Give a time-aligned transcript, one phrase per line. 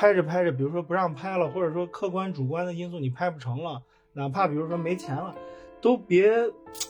[0.00, 3.82] 拍着拍着，比如说不让拍了，或者说客观主观的因素你拍不成了，
[4.14, 5.36] 哪怕比如说没钱了，
[5.78, 6.32] 都别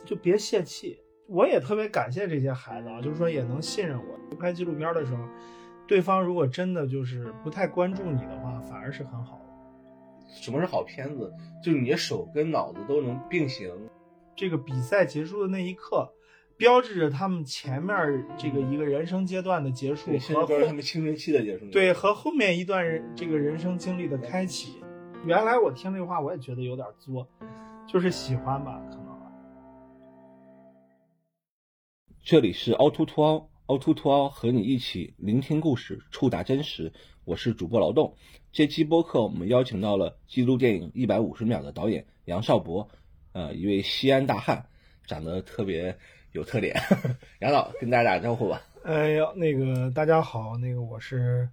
[0.05, 0.97] 就别泄气。
[1.27, 4.37] 我也特别感谢这些孩子啊，就是说也能信任我。
[4.37, 5.25] 拍纪录片的时候，
[5.89, 10.33] 对方如果真的就是不太关注你的话，反而是很好的。
[10.41, 11.35] 什么是好片子？
[11.65, 13.75] 就是你的手跟脑子都能并行。
[14.37, 16.09] 这个比赛结束的那一刻，
[16.61, 21.65] 标志着他们前面这个一个人生阶段的结束和他们青春期的结束。
[21.71, 24.79] 对，和后面一段人这个人生经历的开启。
[25.25, 27.27] 原来我听这话，我也觉得有点作，
[27.89, 29.07] 就是喜欢吧，可能。
[32.23, 36.93] 这里是凹凸凸凹，凹凸凸凹和你一起聆听故事，触达真实。
[37.25, 38.17] 我是主播劳动。
[38.53, 42.91] 这期播客我们邀请到了纪录电影《一百五十秒》的导演杨少博。
[43.33, 44.67] 呃，一位西安大汉，
[45.07, 45.97] 长得特别
[46.33, 46.75] 有特点。
[47.41, 48.63] 杨导跟大家打个招呼吧。
[48.85, 51.49] 哎呀，那个大家好，那个我是，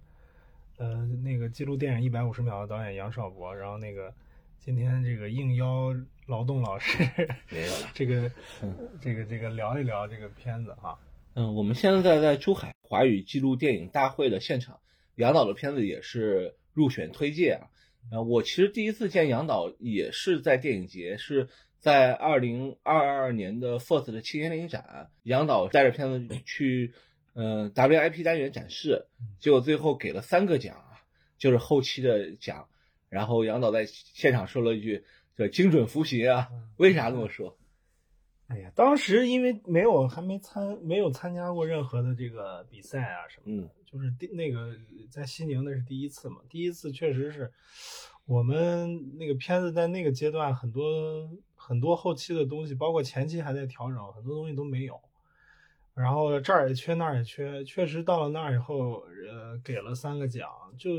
[0.78, 3.54] 呃，那个记录电影一百五十秒的导演杨少博。
[3.54, 4.12] 然后那个
[4.58, 5.94] 今天这个应邀
[6.26, 7.06] 劳动老师。
[7.92, 8.30] 这个，
[9.00, 10.96] 这个这个聊一聊这个片子啊。
[11.34, 14.80] 嗯，我们现在在珠海华语纪录电影大会的现场，
[15.16, 17.68] 杨导的片子也是入选推荐啊。
[18.10, 21.48] 呃，我其实第一次见杨导也是在电影节，是。
[21.80, 26.92] 在二零二二年的 FIRST 的青年电影展，杨导带着片子去，
[27.34, 29.06] 呃，WIP 单元展示，
[29.38, 30.98] 结果最后给了三个奖啊，
[31.38, 32.68] 就是后期的奖。
[33.08, 35.04] 然后杨导在现场说了一句
[35.38, 37.56] ：“叫精准扶贫啊！”为啥这么说？
[38.48, 44.74] 哎呀，当时因为没有还没参没有参加过任何的这个比赛啊什么的，就是第那个
[45.10, 47.52] 在西宁那是第一次嘛，第一次确实是
[48.26, 51.30] 我们那个片子在那个阶段很多。
[51.68, 54.98] 很多后期的东西，包括前期还在调整，很多东西都没有。
[55.92, 60.90] 然后这儿也缺，那儿也缺，确实到了那儿以后，呃，给了三个奖，就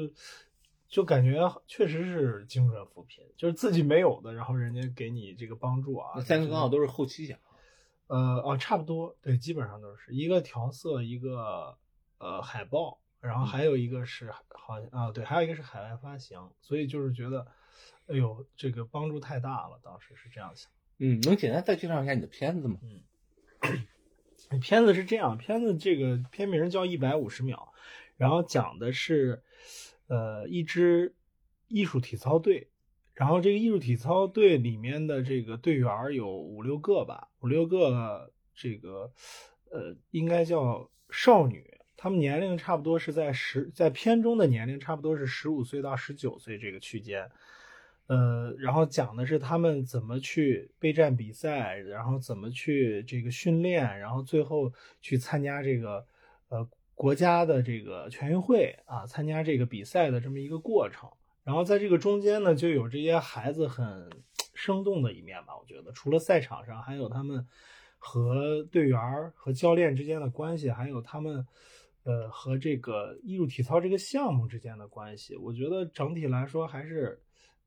[0.87, 6.21] 就感觉确实是精准扶贫，就是自己没有的，然后人家给你这个帮助啊。
[6.21, 7.39] 三个刚好都是后期奖。
[8.05, 11.75] 呃，哦，差不多，对，基本上都是一个调色，一个
[12.19, 17.47] 呃海报，然后还有一个是好像啊，对，还有一个是海外发行，所以就是觉得。
[18.11, 20.71] 哎呦，这个帮助太大了，当时是这样想。
[20.97, 22.79] 嗯，能简单再介绍一下你的片子吗？
[22.81, 27.71] 嗯， 片子是这样，片子这个片名叫《一百五十秒》，
[28.17, 29.43] 然后讲的是，
[30.07, 31.15] 呃，一支
[31.67, 32.71] 艺术体操队，
[33.13, 39.13] 然后这个艺术体操队里面的这个队员有五六个吧，五六个这个，
[39.69, 47.29] 呃，应该叫少女，他们年龄差不多是在十，在片中的年龄差不多是十五岁到十九岁这个区间。
[48.07, 54.71] 呃，然后讲的是他们怎么去备战比赛，然后怎么去这个训练，然后最后
[55.01, 56.05] 去参加这个
[56.47, 56.65] 呃
[56.95, 61.09] 国家的这个全运会啊，参加这个比赛的这么一个过程。
[61.43, 64.09] 然后在这个中间呢，就有这些孩子很
[64.53, 65.57] 生动的一面吧。
[65.59, 67.45] 我觉得除了赛场上，还有他们
[67.97, 68.99] 和队员
[69.35, 71.45] 和教练之间的关系，还有他们
[72.09, 75.35] 呃和这个艺术体操这个项目之间的关系。
[75.35, 77.21] 我觉得整体来说还是。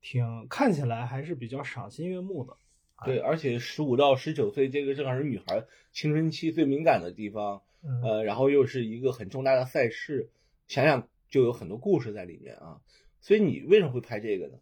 [0.04, 2.56] 挺看起来还是比较赏心悦目的，
[3.04, 7.62] 对，而且十五到十九岁这个正好是女孩青春期最敏感的地方，
[8.02, 10.28] 呃，然后又是一个很重大的赛事，
[10.66, 12.80] 想想就有很多故事在里面啊。
[13.20, 14.58] 所以你为什么会拍这个呢？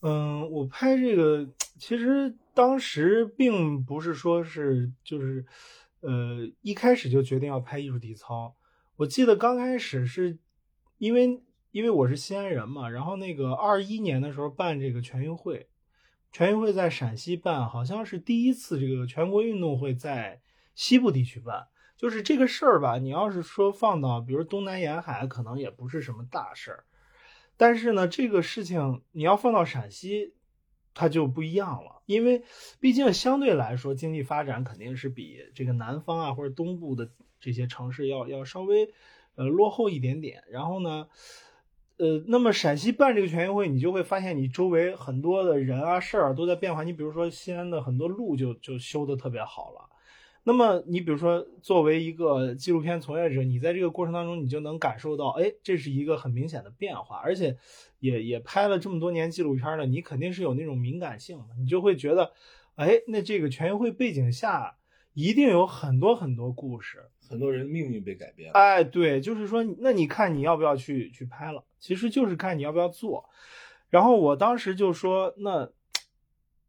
[0.00, 5.46] 嗯，我拍这个其实当时并不是说是就是，
[6.00, 8.52] 呃，一开始就决定要拍艺术体操。
[9.00, 10.38] 我记得刚开始是
[10.96, 11.42] 因为。
[11.72, 15.68] 因为我是西安人嘛，然后那个二一年的时候办这个全运会，
[16.32, 20.40] 全运会在陕西办，好像是第一次这个全国运动会在
[20.74, 21.68] 西部地区办。
[21.96, 26.84] 就是这个事儿吧，你要是说放到比如东南沿海，可能也不是什么大事儿。
[27.56, 30.34] 但是呢，这个事情你要放到陕西，
[30.92, 32.42] 它就不一样了，因为
[32.80, 38.92] 毕竟相对来说经济发展肯定是比这个南方啊或者东部的这些城市要要稍微
[39.34, 40.44] 呃落后一点点。
[40.50, 41.08] 然后呢？
[41.96, 46.82] 呃，那么陕西办这个全运会，你就会发现你周围很多的人啊、事儿都在变化。
[46.82, 49.90] 你比如说西安的很多路就就修的特别好了。
[50.42, 57.16] 那么你比如说作为一个纪录片从业者，你在这个过程当中，你就能感受到，哎，这是一个很明显的变化。
[57.18, 57.58] 而且
[57.98, 62.32] 也也拍了这么多年纪录片了，你肯定是有那种敏感性的，你就会觉得，
[62.76, 64.78] 哎，那这个全运会背景下
[65.14, 67.04] 一定有很多很多故事。
[67.28, 71.64] 很多人命运被改变了，哎，对，就是说，那你看你要不要去去拍了？
[71.78, 73.24] 其实就是看你要不要做。
[73.88, 75.70] 然后我当时就说，那，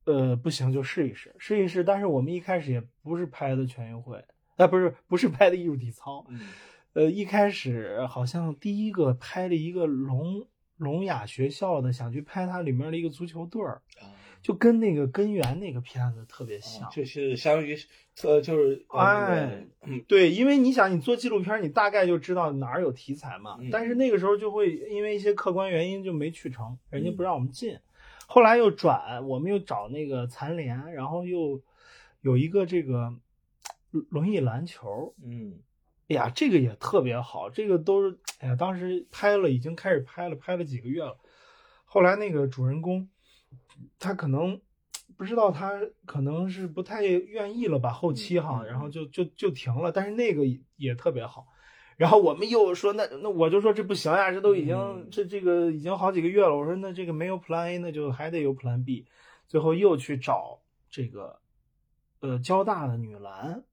[0.06, 1.84] 呃，不行就试一试，试一试。
[1.84, 4.24] 但是我们一开始也不是拍的全运会，
[4.58, 6.28] 哎，不是不是拍的艺术体操，
[6.94, 10.46] 呃，一开始好像第一个拍了一个聋
[10.78, 16.90] 聋哑学校的，想去拍它里面的一个足球队儿，啊就跟那个根源那个片子特别像。
[16.90, 17.78] 就是相当于
[18.24, 19.68] 呃就是呃哎，
[20.08, 23.58] 对，因为你想，你做纪录片，你大概就知道哪儿有题材嘛。
[23.60, 27.80] 嗯但是那个时候就会因为一些客观原因就没去成，人家嗯不让我们进。
[28.28, 31.62] 后来又转，我们又找那个残联，然后又
[32.22, 33.14] 有一个这个
[34.10, 35.60] 轮椅篮球，嗯
[36.08, 41.18] 哎呀，这个也特别好，这个都是哎呀，当时拍了，已经开始拍了，拍了几个月了。
[41.86, 43.10] 后来那个主人公，
[44.00, 44.60] 他可能
[45.18, 45.72] 不知道，他
[46.06, 49.92] 可能是不太愿意了吧，后期哈，然后就就就停了。
[49.92, 51.48] 但是那个也也特别好。
[51.98, 56.56] 然后我们又说，那那我就说这不行呀，这都已经、嗯这这个已经好几个月了。
[56.56, 59.06] 我说那这个没有 Plan A，那就还得有 Plan B。
[59.48, 61.40] 最后又去找这个
[62.22, 63.64] 呃交大的女篮，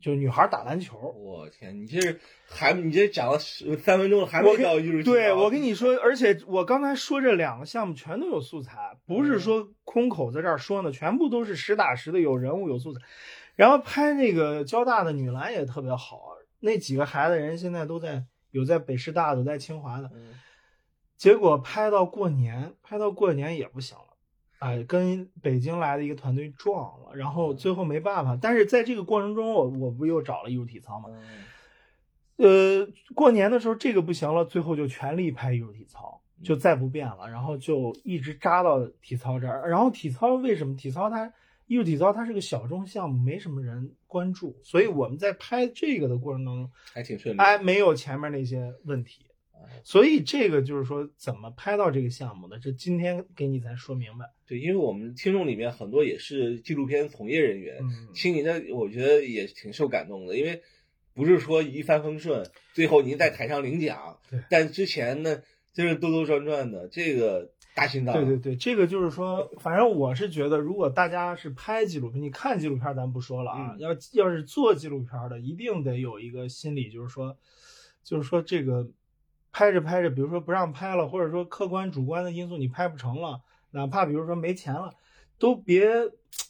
[0.00, 0.96] 就是女孩打篮球。
[0.98, 13.00] 我天，你这是还你这讲了十三分钟了，还没到艺术对我跟你说，而且我刚才说这两个项目全都有素材，不是说空口在这儿说呢，全部都是实打实的，有人物有素材。
[13.54, 20.10] 然后拍那个交大的女篮也特别好，那几个孩子人现在都在有在北师大的，有在清华的。
[20.14, 20.34] 嗯
[21.16, 24.15] 结果拍到过年，拍到过年也不行了，
[24.58, 28.38] 哎，跟北京来的一个团队撞了，然后最后没办法。
[28.40, 31.10] 但是在这个过程中，我我不又找了艺术体操嘛，
[32.38, 39.68] 嗯呃，过年的时候这个不行了，最后就全力拍艺术体操，就再不变了，然后就一直扎到体操这儿。
[39.68, 41.32] 然后体操为什么体操它
[41.66, 47.40] 艺术体操它是个小众项目，没什么人关注，所以我们在拍这个的过程当中，还挺顺利。
[47.40, 49.25] 哎，没有前面那些问题。
[49.84, 52.58] 所以这个就是说，怎么拍到这个项目的？
[52.58, 54.26] 这今天给你才说明白。
[54.46, 60.62] 对，因为我们听众里面很多也是纪录片从业人员，嗯，听您的，我觉得也挺受感动的，因为
[61.14, 65.42] 不是说一帆风顺，最后您在台上领奖对，但之前呢，
[65.72, 68.14] 就是兜兜转转的，这个大心脏。
[68.14, 77.36] 对对对，这个就是说，反正我是觉得，如果大家是拍纪录片，你看纪录片咱不说了啊，嗯要要是做纪录片的，一定得有一个心理，就是说，
[78.02, 78.88] 就是说这个
[79.56, 84.94] 拍着拍着，比如说不让拍了，或者说客观主观的因素你拍不成了，哪怕比如说没钱了，
[85.38, 85.88] 都别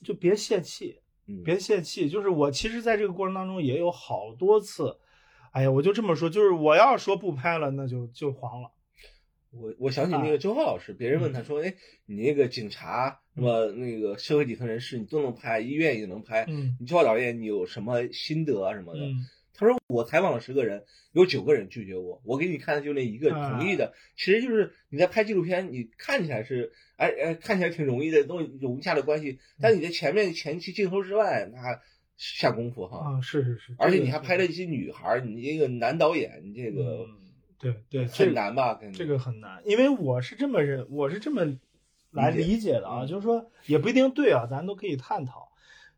[0.02, 0.98] 就别泄气，
[1.28, 2.08] 嗯，别泄气。
[2.08, 4.96] 就是我其实在这个过程当中也有好多次，
[5.52, 8.72] 哎呀，我就这么说，就是我要说不拍了，那就就黄了。
[9.52, 11.72] 我我想起那个周浩老师，别人问他说：“哎，
[12.06, 19.00] 你那个警察什么那个社会底层人士，你都能拍，医院也能拍，嗯你周浩导演你有什么心得啊什么的？”
[19.56, 23.94] 嗯他说：“我采访了十个人，有九个人拒绝我，我给你看的就那一个啊同意的。
[24.14, 31.58] 其实就是你在拍纪录片，你看起来是哎哎看起来挺容易的，都融洽的关系，但你在前面前期镜头之外，那
[32.16, 32.98] 下功夫哈。
[32.98, 37.16] 啊，是是是，而且你还拍了一些女孩儿，你这个男导演，你这个嗯
[37.58, 38.78] 对对，这很难吧？
[38.92, 41.58] 这个很难，因为我是这么认，我是这么
[42.10, 45.48] 来理解理解的啊，嗯就是说也不一定对啊，咱都可以探讨。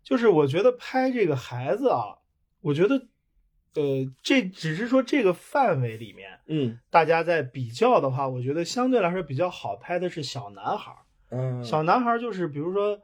[0.04, 2.18] 就是我觉得拍这个孩子啊，
[2.60, 3.08] 我觉得，
[3.78, 10.98] 呃，这只是说这个范围里面，嗯大家在比较的话，我觉得相对来说比较好拍的是小男孩儿。
[11.30, 12.98] 嗯，小男孩儿就是比如说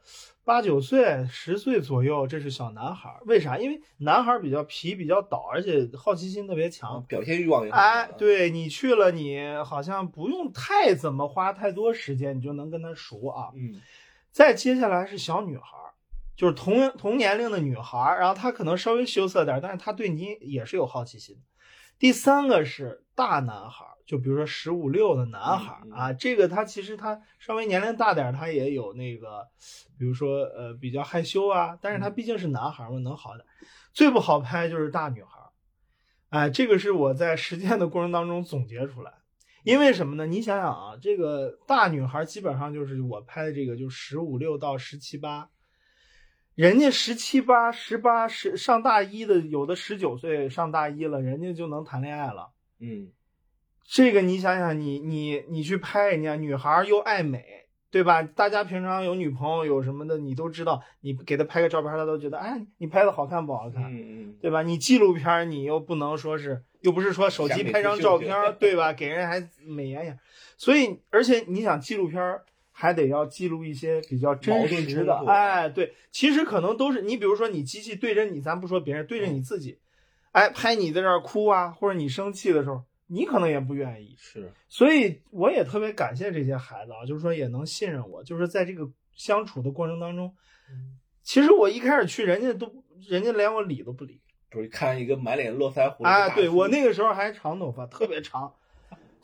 [0.44, 3.20] 八九岁、十岁左右，这是小男孩儿。
[3.26, 3.58] 为啥？
[3.58, 7.04] 因为男孩儿比较皮、比较倒，而且好奇心特别强。
[7.06, 13.50] 表现欲望也很哎，强，对你去了，你好像不用太怎么花太多时间，你就能跟他熟啊。
[13.54, 13.80] 嗯
[14.32, 15.93] 再接下来是小女孩儿，
[16.36, 21.36] 就是同同年龄的女孩儿，然后她可能稍微羞涩点儿，但是她对你也是有好奇心。
[21.98, 29.46] 第三个是大男孩儿，就比如说十五六的男孩啊，这个他其实他稍微年龄大点儿，他也有那个，
[29.96, 33.46] 比如说呃比较害羞啊，但是他毕竟是男孩儿嘛，能好点儿。
[33.92, 35.48] 最不好拍就是大女孩儿，
[36.30, 39.12] 哎，这个是我在实践的过程当中总结出来。
[39.62, 40.26] 因为什么呢？
[40.26, 45.48] 你想想啊，这个大女孩基本上就是我拍的这个，就十五六到十七八，
[46.54, 52.50] 人家十七八、十八、十上大一的，有的十九岁上大一了，人家就能谈恋爱了。
[52.80, 53.08] 嗯
[53.86, 57.44] 这个你想想，你你你去拍人家女孩儿又爱美，
[57.90, 58.22] 对吧？
[58.22, 63.82] 大家平常有女朋友有什么的，你都知道，你给她拍个照片，她都觉得，哎，你拍的好看不好看？
[63.84, 64.62] 嗯嗯，对吧？
[64.62, 68.92] 你纪录片儿你又不能说是，又不是说手机拍张照片儿，对吧？
[68.92, 70.16] 给人还美颜一下，
[70.56, 72.44] 所以而且你想纪录片儿
[72.76, 79.78] 还得要记录一些比较真实的哎，对，其实可能都是你比如说你机器对着你，咱不说别人，对着你自己，
[80.32, 90.34] 哎，拍你在这儿哭啊，或者你生气的时候，你可能也不愿意，是，所以我也特别感谢这些孩子啊，就是说也能信任我，就是在这个相处的过程当中，
[91.22, 94.20] 其实我一开始去，人家都人家连我理都不理。
[94.50, 98.54] 就是看一个满脸络腮胡，啊，对我那个时候还长头发，特别长，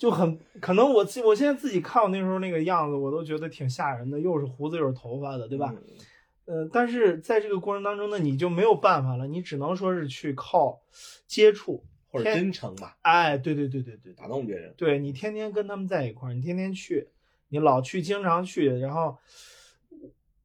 [0.00, 5.74] 就很可能我自我现在自己看我那时候那个样子，我都觉得挺吓人的，又是胡子又是头发的，对吧？
[5.76, 10.80] 嗯呃，但是在这个过程当中呢，你就没有办法了，你只能说是去靠
[11.26, 14.72] 接触，或者真诚吧，哎，对对对对对打动别人。
[14.74, 17.08] 对，你天天跟他们在一块儿，你天天去，
[17.50, 19.18] 你老去，经常去，然后，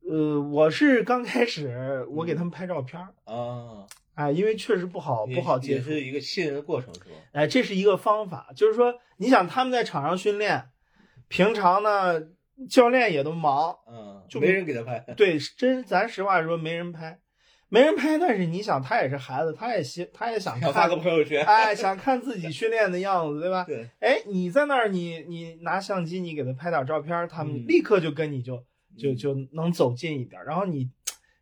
[0.07, 7.15] 呃，我是刚开始我给他们拍照片儿，啊，哎，因为确实不好不好接触，也是一个信任的过程，是吧？
[7.33, 10.69] 哎，这是一个方法，就是说，你想他们在场上训练，
[11.27, 12.21] 平常呢
[12.69, 14.99] 教练也都忙，嗯，就没人给他拍。
[15.17, 17.19] 对，真咱实话说没人拍，
[17.67, 21.45] 没人拍，但是你想他也是孩子，他也希他也想想发个，朋友圈。
[21.45, 23.65] 哎，想看自己训练的样子，对吧？
[23.67, 28.55] 对，哎，你在那儿，你你拿相机，你给他拍点照片，他们嗯立刻就跟你就
[28.97, 30.89] 就嗯就能走近一点，然后你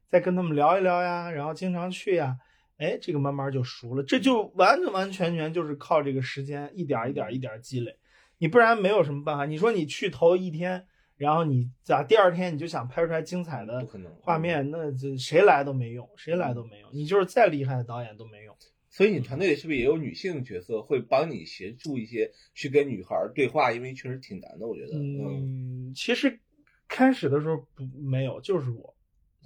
[0.10, 2.36] 再跟他们聊一聊呀，然后经常去呀，
[2.83, 7.95] 哎，这个慢慢就熟了，这就完完完全全就是靠这个时间一点儿一点儿一点儿积累，
[8.37, 9.45] 你不然没有什么办法。
[9.45, 10.85] 你说你去头一天，
[11.15, 13.87] 然后你咋第二天你就想拍出来精彩的
[14.19, 14.37] 画。
[14.37, 18.53] 面，那这谁来都没用，谁来都没用，你就是再厉害的导演都没用。
[18.89, 23.71] 所以你团队里是不是也有女性角色会帮你协助一些去跟女孩对话？
[23.71, 24.97] 因为确实挺难的，我觉得。
[24.97, 26.39] 嗯嗯，其实
[26.87, 28.93] 开始的时候不没有，就是我，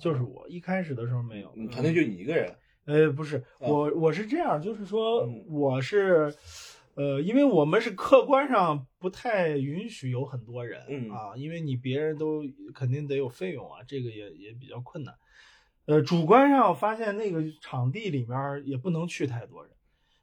[0.01, 1.53] 就是我，一开始的时候没有。
[1.55, 2.53] 你团队就你一个人。
[2.87, 6.33] 呃不是啊我我是这样，就是说嗯我是，
[6.95, 15.13] 呃，因为我们是客观上不太允许有很多人嗯啊，因为你别人都肯定得有费用啊，这个也也比较困难。
[15.85, 19.71] 呃，主观上发现那个场地里面也不能去太多人，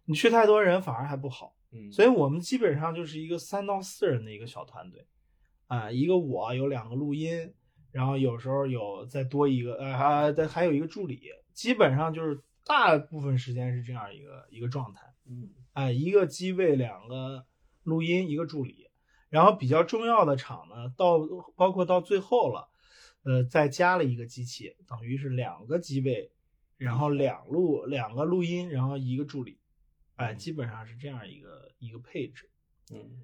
[0.06, 1.54] 你去太多人反而还不好。
[1.72, 5.06] 嗯，所以我们基本上就是一个三到四人的一个小团队，
[5.66, 7.52] 啊，一个我有两个录音，
[7.92, 11.20] 然后有时候有再多一个，呃，还再还有一个助理，
[11.52, 15.50] 基本上就是大部分时间是这样一个一个状态，嗯。
[15.74, 17.44] 哎，一个机位，两个
[17.82, 18.88] 录音，一个助理，
[19.28, 21.18] 然后比较重要的场呢，到
[21.56, 22.68] 包括到最后了，
[23.24, 26.30] 呃，再加了一个机器，等于是两个机位，
[26.76, 29.58] 然后两录两个录音，然后一个助理，
[30.14, 32.48] 哎，基本上是这样一个一个配置。
[32.92, 33.22] 嗯，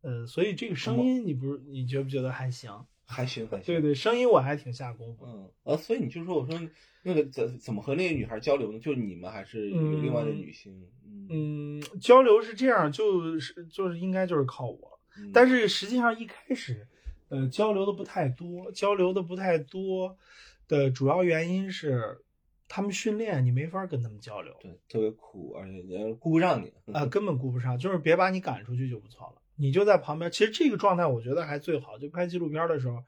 [0.00, 2.86] 呃，所以这个声音你不是你觉不觉得还行？
[3.10, 3.66] 还行还行。
[3.66, 5.26] 对对，声音我还挺下功夫。
[5.26, 6.58] 嗯，呃，所以你就说，我说
[7.02, 8.78] 那个怎怎么和那个女孩交流呢？
[8.78, 10.72] 就是你们还是有另外的女性？
[11.04, 16.86] 嗯嗯，交流是这样，就是就是应该就是靠我，嗯但是实际上一开始，
[17.28, 20.16] 呃，交流的不太多，交流的不太多
[20.68, 22.20] 的主要原因是
[22.68, 26.72] 他们训练你没法跟他们交流对特别苦，而且人顾不上你。
[26.92, 30.30] 啊、根本顾不上，就是别把你赶出去就不错了，你就在旁边。
[30.30, 33.04] 其实这个状态我觉得还最好，就拍纪录片的时候，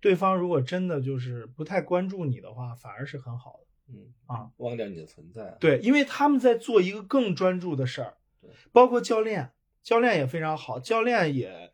[0.00, 3.66] 对方如果真的就是不太关注你的话，反而是很好的。
[3.92, 5.56] 嗯啊，忘掉你的存在。
[5.58, 9.50] 对，因为他们在做一个更专注的事儿对，包括教练，
[9.82, 11.72] 教练也非常好，教练也，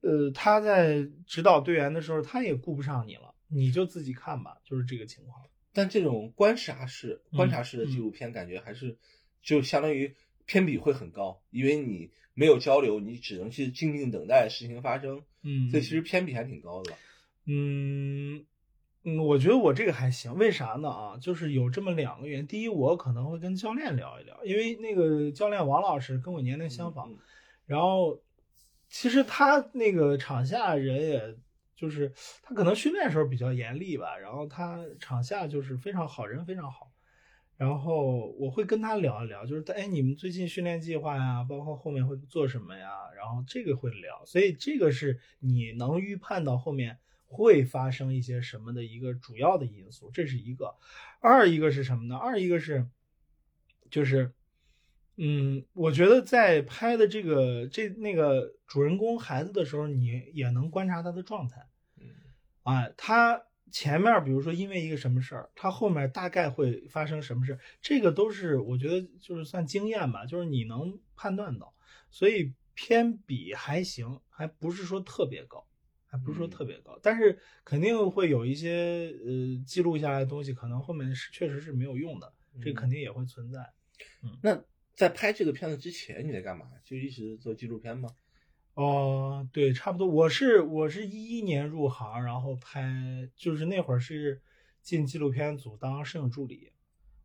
[0.00, 5.44] 呃，他在指导队员的时候，他也顾不上你了，你就自己看吧，就是这个情况。
[5.72, 8.98] 但这种观察式、嗯观察式的纪录片，感觉还是
[9.40, 10.12] 就相当于
[10.46, 16.92] 偏比会很高，因为你没有交流，你只能去静静等待事情发生，嗯所以其实偏比还挺高的。
[17.46, 18.44] 嗯
[19.04, 20.88] 嗯，我觉得我这个还行，为啥呢？
[20.88, 22.46] 啊，就是有这么两个原因。
[22.46, 27.18] 第一，我可能会跟教练聊一聊，因为那个教练王老师跟我年龄相仿，嗯
[27.66, 28.20] 然后
[28.88, 31.36] 其实他那个场下人也。
[31.76, 36.92] 就是他可能训练时候比较严厉吧，然后他场下就是非常好人，非常好。
[37.64, 44.22] 然后我会跟他聊一聊，就是哎，你们最近训练计划呀，包括后面会做什么呀，然后这个会聊。
[44.26, 50.74] 所以这个是你能预判到后面会发生一些什么的一个主要的因素，这是一个。
[51.20, 52.16] 二一个是什么呢？
[52.16, 52.86] 二一个是，
[53.90, 54.34] 就是，
[55.16, 61.66] 嗯，我觉得在拍的这个这那个主人公孩子的时候，你也能观察他的状态。
[61.98, 62.10] 嗯
[62.62, 63.42] 啊，他
[63.74, 71.74] 前面比如说因为一个什么事儿，他后面大概会发生什么事，这个都是我觉得就是算经验吧，就是你能判断到，
[72.08, 75.66] 所以偏比还行，还不是说特别高，
[76.06, 83.58] 还不是说特别高，但是肯定会有一些呃记录下来的东西，可能后面是确实是没有用的，这嗯肯定也会存在。
[84.22, 84.64] 嗯那
[84.94, 86.66] 在拍这个片子之前，你在干嘛？
[86.84, 88.08] 就一直做纪录片吗？
[88.74, 90.06] 哦，对，差不多。
[90.06, 94.42] 我是我是一一年入行，然后拍，就是那会儿是
[94.82, 96.72] 进纪录片组当摄影助理，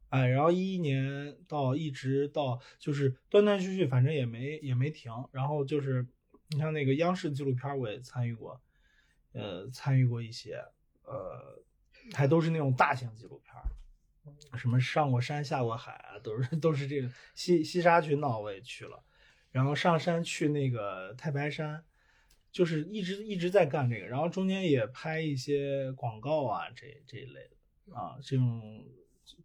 [0.09, 5.11] 哎，然后一一年到一直到就是断断续续，反正也没也没停。
[5.31, 6.05] 然后就是
[6.49, 8.61] 你像那个央视纪录片，我也参与过，
[9.33, 10.63] 呃，参与过一些，
[11.03, 11.63] 呃，
[12.13, 19.03] 还都是那种大型纪录片，什么上过山下过海啊，都是都是这个西西沙群岛我也去了。
[19.51, 21.83] 然后上山去那个太白山，
[22.51, 28.85] 就是一直一直在干这个，然后中间也拍一些广告啊，这这一类的啊，这种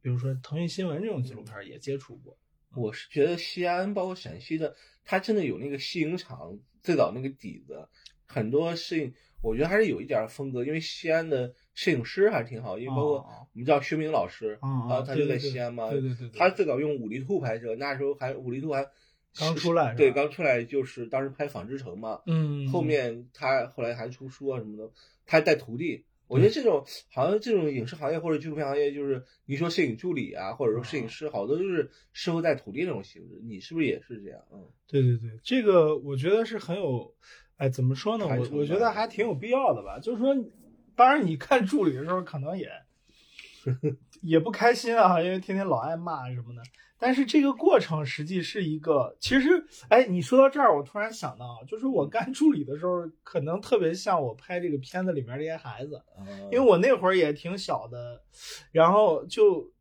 [0.01, 2.37] 比如说腾讯新闻这种纪录片也接触过。
[2.77, 7.89] 我是觉得西安包括陕西的，它真的有那个戏影厂最早那个底子，
[8.27, 14.59] 很多摄影，我觉得还是有一点风格，因为西安的摄影师还是挺好，因为包括我们知道薛明老师
[14.89, 18.85] 啊，他就在西安嘛，对对对，他最早用五厘兔拍摄，那时候还五厘兔还
[19.37, 24.91] 刚出来，对，刚出来就是当时拍纺织城嘛，嗯，后面他后来还出书啊什么的，
[25.27, 26.05] 他还带徒弟。
[26.27, 33.41] 我觉得这种好像这种影视行业或者纪录片行业，就是你说摄影助理啊，或者说摄影师，好多就是师傅带徒弟那种形式。
[33.45, 34.41] 你是不是也是这样？
[34.51, 37.15] 嗯，对对对，这个我觉得是很有，
[37.57, 38.27] 哎，怎么说呢？
[38.27, 39.99] 我我觉得还挺有必要的吧。
[40.01, 40.35] 就是说，
[40.97, 42.71] 当然你看助理的时候，可能也
[44.23, 46.63] 也不开心啊，因为天天老挨骂什么的。
[46.99, 56.01] 但是这个过程实际是一个，其实，哎，你说到这儿，我突然想到，就是我干助理的时候，可能特别像我拍这个片子里面这些孩子，
[56.51, 58.23] 因为我那会儿也挺小的，
[58.73, 59.73] 然后就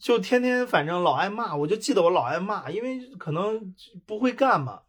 [0.00, 3.74] 就天天反正老挨骂，我就记得我老挨骂，因为可能
[4.06, 4.82] 不会干嘛。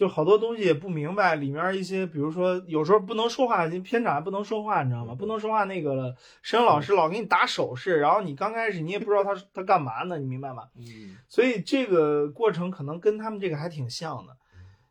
[0.00, 5.14] 就好多东西也不明白，里面一些，比如说有时候不能说话，片场还不能说话，你知道吗？
[5.14, 10.70] 不能说话，那个摄影老师老给你打手势，然后你刚开始你也不知道他他干嘛呢，你明白吗？
[10.74, 11.18] 嗯。
[11.28, 14.34] 所以这个过程可能跟他们这个还挺像的，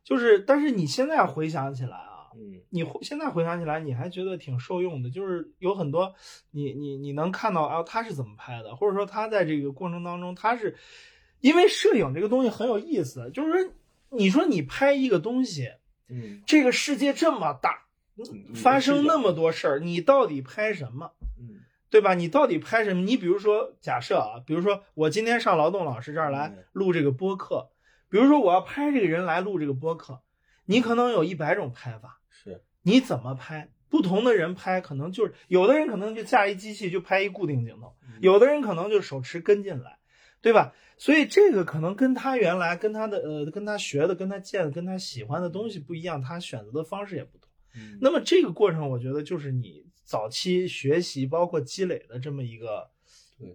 [0.04, 6.14] 就是但是你现在回想起来啊，嗯，你现在回想起来你还觉得挺受用的，就是有很多
[6.52, 10.78] 你你你能看到啊他是怎么拍的，或者说他在这个过程当中他是
[11.40, 13.72] 因为摄影这个东西很有意思，就是说。
[14.12, 15.70] 你说你拍一个东西，
[16.10, 17.86] 嗯，这个世界这么大，
[18.56, 21.12] 发生那么多事儿，你到底拍什么？
[21.40, 22.14] 嗯，对吧？
[22.14, 23.04] 你到底拍什么？
[23.04, 27.70] 你比如说，假设啊，比如说我今天上劳动老师这儿来录这个播客，
[28.10, 30.22] 比如说我要拍这个人来录这个播客，
[30.66, 33.70] 你可能有一百种拍法，是，你怎么拍？
[33.90, 39.99] 不同的人拍，可能就是有的人可能就架一机器就拍一固定镜头，有的人可能就手持跟进来，
[40.42, 40.74] 对吧？
[40.98, 47.50] 所以这个可能跟他原来跟他的呃跟他学的跟他见的跟他喜欢的东西不一样，他选择的方式也不同。
[48.02, 52.90] 那么这个过程，我觉得就是你早期学习包括积累的这么一个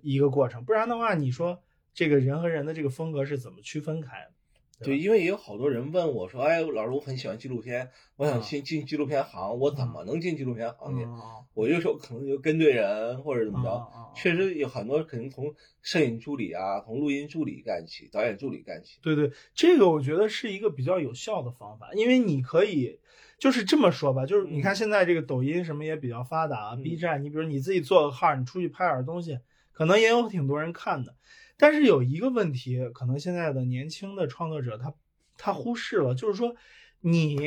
[0.03, 0.65] 一个过程。
[0.65, 4.34] 不然的话，你说这个人和人的这个风格是怎么区分开的？
[4.83, 11.07] 对，因为也有好多人问我说：“哎，老师，我很喜欢纪录片，我想进进纪录片行，我怎么能进纪录片行业？”
[11.55, 18.99] 我就说可能就跟对人或者怎么着，确实有很多可能从摄影助理啊，从录音助理干起，导演助理干起。
[19.01, 22.99] 对对，这个我觉得是一个比较有效的方法，因为你可以
[23.39, 29.39] 就是这么说吧，就是你看现在这个抖音什么也比较发达啊，B 站，你比如你自己做个号，你出去拍点东西，
[29.73, 31.15] 可能也有挺多人看的。
[31.57, 34.95] 但是有一个问题，可能现在的年轻的创作者他
[35.39, 36.57] 他忽视了，就是说
[37.01, 37.39] 你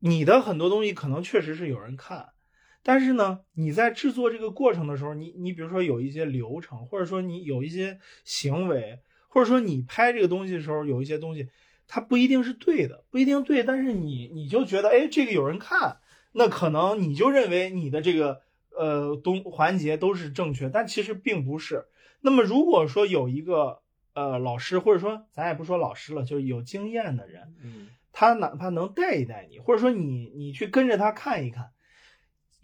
[0.00, 2.30] 你的很多东西可能确实是有人看，
[2.82, 8.98] 但是呢，你在制作这个过程的时候，你你比如说有一些流程，或者说你有一些行为，
[9.28, 11.48] 或者说你拍这个东西的时候有一些东西，
[11.86, 15.98] 它不一定是对的，不一定对，但是你你就觉得哎这个有人看，
[16.32, 18.40] 那可能你就认为你的这个
[18.76, 21.86] 呃东环节都是正确，但其实并不是。
[22.26, 23.82] 那么，如果说有一个
[24.14, 31.72] 呃老师，或者说咱也不说老师了，就是有经验的人，嗯，他哪怕能带一带你，或者说你你去跟着他看一看，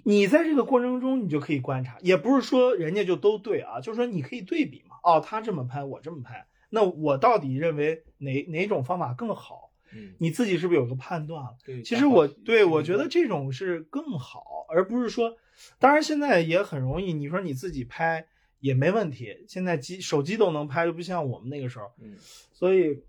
[0.03, 4.97] 你在这个过程中你就可以观察，也不是说人家就都对啊，就是说你可以对比嘛。
[5.03, 9.73] 哦，他这么拍，我这么拍，那我到底认为哪哪种方法更好？
[9.93, 11.57] 嗯，你自己是不是有个判断了？
[11.67, 15.37] 对，其实我对我觉得这种是更好，而不是说，
[15.79, 18.27] 当然现在也很容易，你说你自己拍。
[18.61, 21.87] 也没问题，现在机手机都能拍，就不像我们那个时候。
[22.01, 22.15] 嗯，
[22.53, 23.03] 所以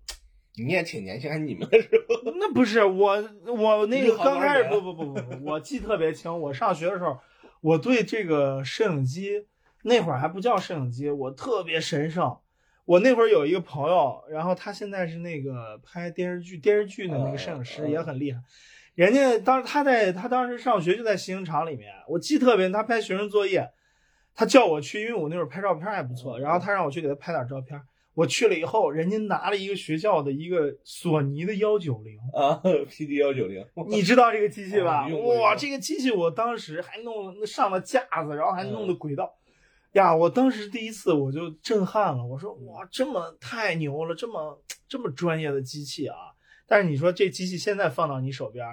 [0.55, 2.31] 你也挺年轻，还你们那时候？
[2.39, 6.41] 那不是我，我那个刚开始不不不不不，我记特别清。
[6.41, 7.19] 我上学的时候，
[7.61, 9.45] 我对这个摄影机
[9.83, 12.37] 那会儿还不叫摄影机，我特别神圣。
[12.85, 18.39] 我那会儿有一个朋友，然后他现在是那个拍电视剧电视剧的那个摄影师，也很厉害。
[18.95, 23.69] 人家当时他在他当时上学就在西影厂里面，我记特别，他拍学生作业。
[24.35, 27.79] 他叫我去，因为我那会儿拍照片还不错，然后他让我去给他拍点照片。
[28.13, 35.07] 我去了以后，人家拿了一个学校的一个索尼的幺九零啊，PD 幺九零，你知道这个机器吧？
[35.07, 39.33] 哇，这个机器我当时还弄上了架子，然后还弄的轨道，
[39.93, 46.15] 呀，我当时第一次我就震撼了，我说哇，这么太牛了，这么这么专业的机器啊！
[46.67, 48.65] 但是你说这机器现在放到你手边。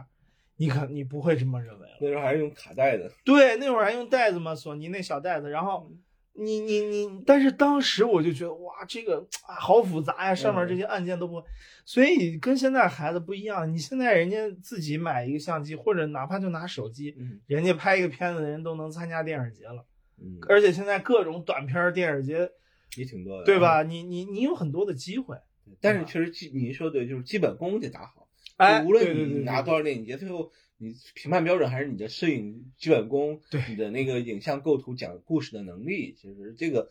[0.59, 1.97] 你可你不会这么认为了？
[2.01, 3.11] 那时候还是用卡带的。
[3.25, 5.49] 对，那会儿还用袋子嘛，索尼那小袋子。
[5.49, 5.91] 然后
[6.35, 11.43] 你你你，但是当时我就觉得哇，这个啊好复杂呀，上面嗯这些按键都不会，
[11.85, 13.73] 所以跟现在孩子不一样。
[13.73, 19.85] 你现在人家自己买一个相机，或者哪怕就拿手机，嗯人家拍一个片子的人都能参加电影节了，
[20.21, 22.49] 嗯，而且现在各种短片儿电影节，
[22.97, 23.83] 也挺多的，对吧？
[23.83, 25.37] 你你你有很多的机会，
[25.81, 28.28] 但是确实基您说的就是基本功得打好，
[28.59, 36.89] 哎，无论你拿多少电影节，最后你评判标准还是你的摄影基本功，对你的那个影像构图、讲故事的能力，其实这个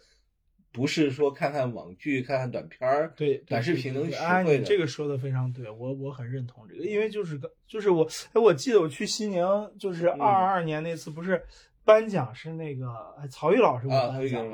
[0.71, 4.59] 不是说看看网剧、看看短片儿，对，短视频能学哎，会的。
[4.59, 9.45] 你这个说的非常对，我我很认同这个，因为就是个就是我哎，我记得我去西宁，
[9.79, 11.43] 就是嗯二二年那次，不是
[11.83, 14.13] 颁奖是那个哎曹禺老师颁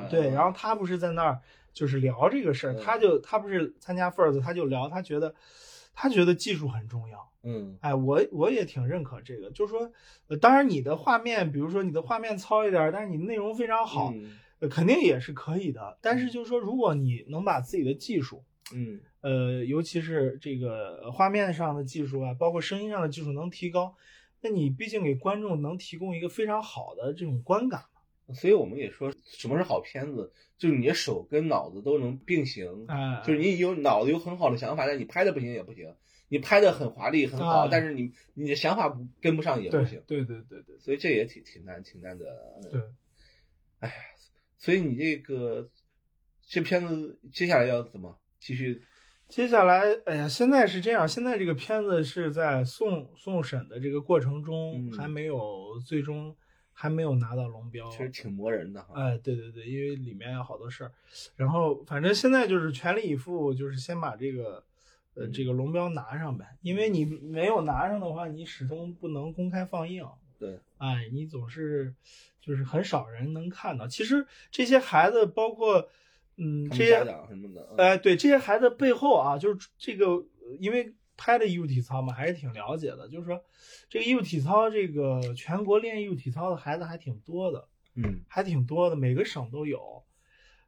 [0.09, 1.39] 对，嗯然后他不是在那儿
[1.73, 5.33] 就是聊这个事儿，嗯他就他不是参加 FIRST，他就聊，他觉得
[5.93, 7.29] 他觉得技术很重要。
[7.45, 9.91] 嗯哎，我我也挺认可这个，就是说，
[10.27, 15.97] 呃，当然你的画面，比如说你的画面糙一点儿，但是你内容非常好，嗯呃肯定也是可以的。
[16.01, 23.93] 但是就是说，如果你能把自己的技术，嗯呃，尤其是这个画面上的技术啊，包括声音上的技术能提高，
[24.39, 27.92] 那你毕竟给观众能提供一个非常好的这种观感嘛。
[28.33, 35.93] 所以我们也说什么是好片子，就是你的手跟脑子都能并行，啊，就是你有脑子有很好的想法，但你拍的不行也不行，
[36.27, 42.25] 你拍的很华丽很好，啊但是你你的想法不跟不上也不行，对对对对所以这也挺挺难挺难的。
[42.63, 42.81] 嗯对，
[43.79, 43.93] 哎呀，
[44.57, 45.69] 所以你这个
[46.47, 48.81] 这片子接下来要怎么继续？
[49.29, 56.35] 接下来，哎呀，现在是这样，现在这个片子是在送送审的这个过程中，嗯还没有最终
[56.73, 57.89] 还没有拿到龙标。
[57.89, 58.93] 其实挺磨人的哈。
[58.95, 60.91] 哎，对对对，因为里面有好多事儿，
[61.35, 64.63] 然后反正现在就是全力以赴，就是先把这个
[65.13, 70.05] 呃这个龙标拿上呗，因为你没有拿上的话，你始终不能公开放映。
[70.39, 71.93] 对，哎，你总是
[72.41, 73.87] 就是很少人能看到。
[73.87, 75.87] 其实这些孩子，包括
[76.37, 80.25] 嗯这些家长什么的，嗯哎，对这些孩子背后啊，就是这个，呃
[80.59, 83.07] 因为拍的艺术体操嘛，还是挺了解的。
[83.07, 83.41] 就是说，
[83.87, 90.03] 这个艺术体操，这个全国练艺术体操的孩子还挺多的，嗯还挺多的，每个省都有。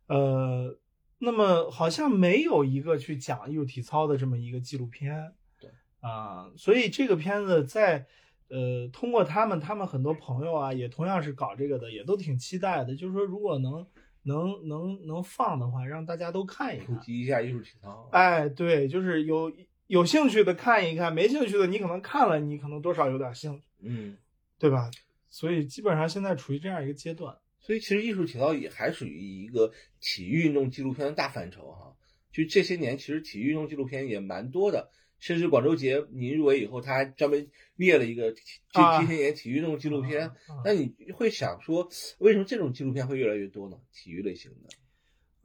[0.08, 0.80] 呃，
[1.18, 5.34] 那么好像没有一个去讲艺术体操的这么一个纪录片。
[5.60, 8.06] 对啊、所以这个片子在
[8.48, 12.96] 呃通过他们，他们很多朋友啊，也同样是搞这个的，也都挺期待的。
[12.96, 13.86] 就是说，如果能
[14.24, 17.02] 能能能放的话，让大家都看一看普。
[17.02, 18.08] 及一下艺术体操。
[18.14, 19.52] 哎，对，就是有
[19.88, 24.18] 有兴趣的看一看，没兴趣的你可能看了，你可能多少有点兴趣，嗯，
[24.58, 24.90] 对吧？
[25.30, 27.38] 所以基本上现在处于这样一个阶段。
[27.60, 31.96] 所以其实艺术体操也还属于一个体育运动纪录片的大范畴哈。
[32.32, 38.34] 就这些年，其实体育运动纪录片也蛮多的，甚至广州节您入围以后，他还专门列了一个
[38.72, 40.28] 这啊这些年体育运动纪录片。
[40.28, 43.78] 啊那你会想说，为什么这种纪录片会越来越多呢？
[43.92, 44.70] 体育类型的，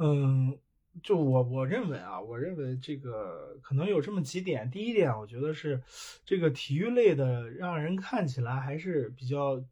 [0.04, 0.58] 嗯，
[1.02, 4.70] 就我我认为啊，我认为这个可能有这么几点。
[4.70, 5.80] 第一点，我觉得是
[6.24, 9.62] 这个体育类的，让人看起来还是比较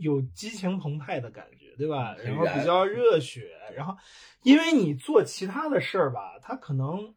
[0.00, 2.16] 有激情澎湃的感觉，对吧？
[2.16, 3.96] 然后比较热血，然后
[4.42, 7.14] 因为你做其他的事儿吧，它可能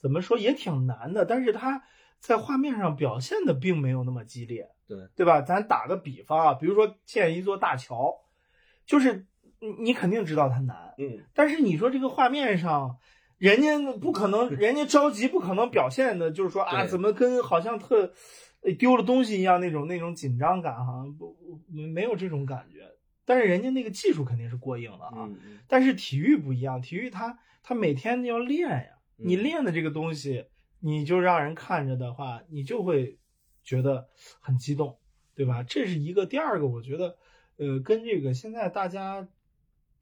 [0.00, 1.82] 怎么说也挺难的，但是它
[2.18, 4.70] 在画面上表现的并没有那么激烈。
[4.86, 5.40] 对对吧？
[5.40, 8.14] 咱打个比方啊，比如说建一座大桥，
[8.84, 9.26] 就是
[9.64, 12.98] 你你肯定知道它难，嗯，但是你说这个画面上，
[13.38, 18.12] 人家不可能，人家着急不可能表现的，就是说啊，怎么跟好像特
[18.62, 22.80] 呃丢了东西一样那种那种紧张感，好像不不没有这种感觉。
[23.24, 25.30] 但是人家那个技术肯定是过硬了啊。
[25.66, 30.44] 但是体育不一样，体育它它每天要练呀，你嗯练的这个东西，
[30.80, 33.18] 你就让人看着的话，你就会
[33.62, 34.08] 觉得
[34.40, 34.98] 很激动，
[35.34, 35.62] 对吧？
[35.62, 36.26] 这是一个。
[36.26, 37.16] 第二个，我觉得，
[37.56, 39.26] 呃，跟这个现在大家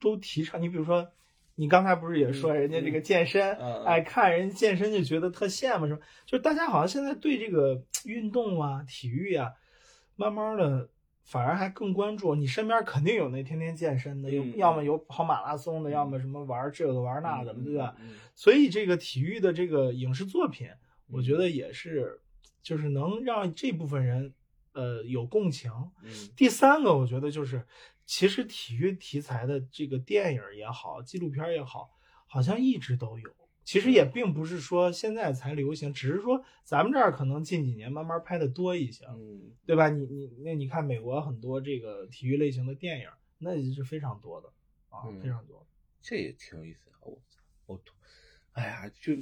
[0.03, 1.09] 都提倡，你比如说，
[1.55, 5.99] 你刚才不是也说嗯人家这个健身，哎，看人健身就觉得特羡慕什么？
[6.25, 9.53] 就是大家好像现在对这个运动啊、体育啊，
[10.15, 10.89] 慢慢的
[11.23, 12.35] 反而还更关注。
[12.35, 17.95] 你身边肯定有那天天健身的，有嗯要么有跑马拉松的，要么什么玩这个玩那个的，对吧？？
[18.01, 20.67] 嗯所以这个体育的这个影视作品，
[21.07, 22.19] 我觉得也是，
[22.61, 24.33] 就是能让这部分人
[24.73, 25.71] 呃有共情。
[26.03, 27.63] 嗯第三个，我觉得就是，
[28.05, 31.89] 其实体育题材的这个电影也好，纪录片也好，
[32.27, 33.29] 好像一直都有。
[33.63, 39.87] 其实也并不是说现在才流行，只是说咱们这儿可能近几年慢慢拍的多一些，嗯对吧？
[39.87, 44.49] 你你那你看美国很多这个体育类型的电影，那也是非常多的
[44.89, 45.65] 啊，嗯非常多。
[46.01, 46.91] 这也挺有意思的。
[46.99, 47.17] 我
[47.67, 47.81] 我，
[48.51, 49.13] 哎呀，就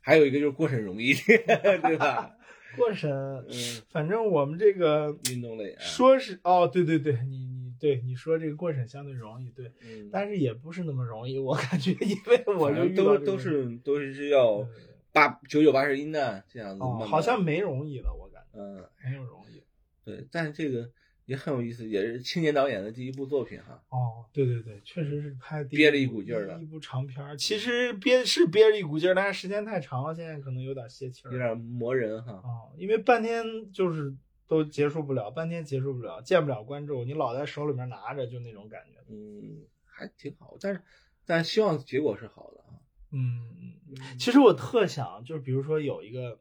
[0.00, 2.36] 还有一个就是过审容易，对吧？
[2.76, 14.66] 过审，嗯，反正我们这个运动类啊说是哦，对对对，你你对你说这个过审相对容易，对，嗯，但是也不是那么容易，我感觉， 因为我就都都是都是要
[15.12, 19.62] 八九九八十一难这样子哦，好像没容易的，我感觉嗯没有容易。
[20.04, 20.88] 对，但是这个
[21.24, 23.82] 也很有意思，也是青年导演的第一部作品哈。
[23.88, 27.36] 哦，对对对，确实是拍第憋着一股劲儿的一部长片儿。
[27.36, 31.32] 其实憋是憋着一股劲儿，但是时间太长了，现在可能有点泄气儿。
[31.32, 32.34] 有点磨人哈。
[32.34, 34.14] 哦，因为半天就是
[34.46, 38.98] 都结束不了，半天结束不了，见不了观众，你老在手里面拿着，就那种感觉。
[39.08, 40.82] 嗯，还挺好，但是
[41.24, 42.78] 但是希望结果是好的啊。
[43.12, 43.74] 嗯，
[44.18, 46.38] 其实我特想，就是比如说有一个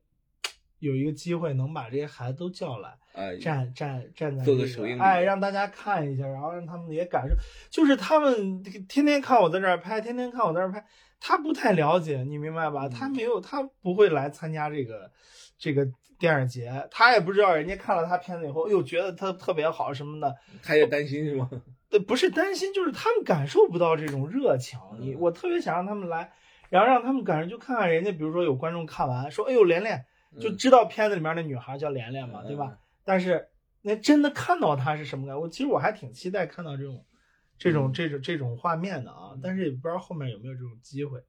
[0.79, 7.35] 有一个机会能把这些孩子都叫来，哎，站站站在做个这首映哎，让大家看一下，然后让他们也感受，
[7.69, 10.85] 就是他们天天看我在这儿拍，天天看我在这儿拍，
[11.19, 12.87] 他不太了解，你明白吧？
[12.87, 15.11] 嗯他没有，他不会来参加这个
[15.57, 15.87] 这个
[16.19, 21.49] 电影节，他也不知道人家看了他片子以后，又觉得他特别好什么的，他也担心是吗？
[21.89, 24.79] 对，不是担心，就是他们感受不到这种热情。
[24.99, 26.31] 你嗯我特别想让他们来，
[26.69, 30.03] 然后让他们感受，就看看人家，比如说有观众看完说，哎呦，连连
[30.39, 32.77] 就嗯知道片子里面那女孩叫连连嘛，嗯对吧？
[33.05, 33.47] 但是
[33.81, 35.39] 那真的看到她是什么感觉？
[35.39, 37.05] 我其实我还挺期待看到这种、
[37.57, 41.19] 这种、嗯这种、这种画面的啊，但是也不知道后面有没有这种机会。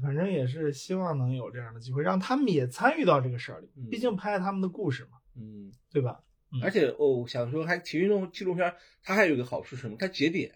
[0.00, 3.68] 反正也是希望能有这样的机会，让他们也参与到这个事儿里。
[3.76, 6.20] 嗯毕竟拍他们的故事嘛，嗯，对吧？
[6.52, 9.96] 嗯而且哦，我想说，还体育运动纪录片，它还有一个好处是什么？
[9.98, 10.52] 它节点，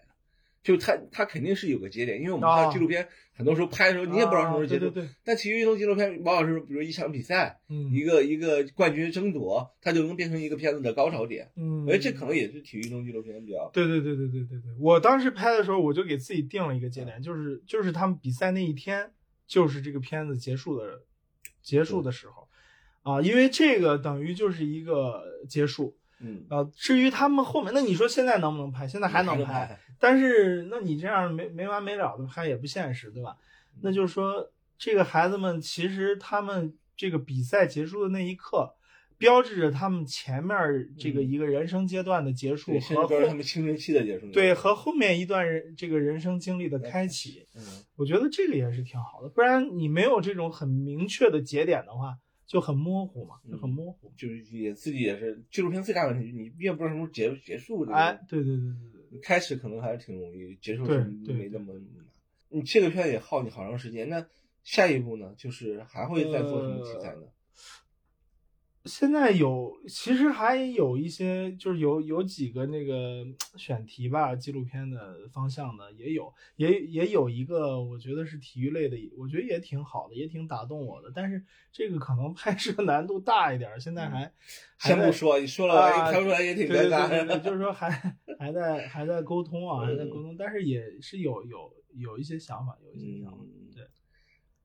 [0.63, 4.85] 就它它肯定是有个节点，因为我们看哦纪录片，很多时候拍的时候你也不知道什么时候结束。
[4.85, 11.49] 啊对对对，但体育运动纪录片往往是比如一场比赛，嗯，一个一个冠军争夺，它就能变成一个片子的高潮点。
[11.55, 19.09] 嗯，我觉得这可能也是体育运动纪录片比较对对对对对对对，我当时拍的时候，我就给自己定了一个节点，就是就是他们比赛那一天，
[19.47, 21.01] 就是这个片子结束的
[21.61, 22.47] 结束的时候，
[23.01, 26.69] 啊，因为这个等于就是一个结束嗯，啊。
[26.75, 28.87] 至于他们后面，那你说现在能不能拍？
[28.87, 29.79] 现在还能拍，拍。
[29.99, 33.35] 但是那你这样没没完没了的拍也不现实，对吧？
[33.81, 38.73] 那就是说，这个孩子们其实他们这个比赛结束的那一刻，
[39.17, 40.57] 标志着他们前面
[40.97, 44.31] 这个嗯一个人生阶段的结束和他们青春期的结束。
[44.31, 47.63] 对，和后面一段人这个人生经历的开启，嗯，
[47.95, 49.29] 我觉得这个也是挺好的。
[49.29, 54.11] 不然你没有这种很明确的节点的话，就很模糊嘛，就很模糊。
[54.15, 57.97] 就是也自己也是纪录片最大的问题，你也不知道什么时候结结束这个。
[57.97, 62.05] 哎，对对对对对，开始可能还是挺容易，结束没那么难。
[62.49, 64.25] 你这个片也耗你好长时间，那
[64.63, 65.33] 下一步呢？
[65.37, 67.23] 就是还会再做什么题材呢？
[68.87, 73.25] 现在有，其实还有一些，就是有有几个那个
[73.57, 81.11] 选题吧，纪录片的方向的也有，也也有一个，我觉得是体育类的，我觉得也挺好的，也挺打动我的。
[81.13, 84.31] 但是这个可能拍摄难度大一点，现在还
[84.79, 87.07] 先不说，你说了，拍不出来也挺尴尬。
[87.43, 87.91] 就是说还
[88.39, 93.83] 还在还在沟通啊，还在嗯沟通，但是也是有有有一些想法，有一些想法，嗯对，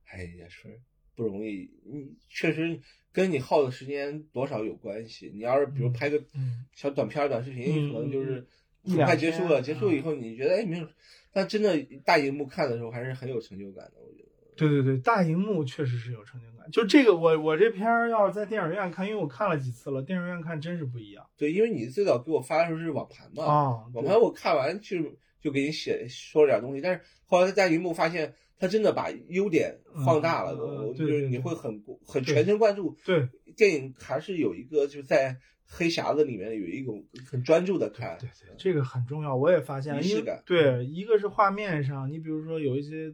[0.04, 0.80] 哎也，是
[1.14, 1.70] 不容易。
[1.84, 2.80] 你确实
[3.12, 5.30] 跟你耗的时间多少有关系。
[5.34, 8.46] 你要是比如拍个嗯小短片、短视频，嗯可能就是
[8.84, 9.60] 很快结束了。
[9.62, 10.86] 结束以后，你觉得哎没有，
[11.32, 13.94] 但真的大荧幕看的时候还是很有成就感的。
[14.00, 14.28] 我觉得。
[14.54, 16.70] 对对对，大荧幕确实是有成就感。
[16.70, 23.84] 就这个，我我这片儿要是在电影院看，因为我看了几次了，电影院看真是不一样对，因为你最早给我发的时候是网盘嘛，啊。
[23.94, 24.98] 网盘我看完就
[25.40, 30.54] 就给你写说了点东西，但是后来在荧幕发现，他真的把优点放大了，
[30.94, 32.96] 就是你会很很全神贯注。
[33.04, 43.12] 对电影还是有一个就是在黑匣子里面有一种很专注的看，对对，这个很重要，我也发现，因为仪式感对，一个是画面上，你比如说有一些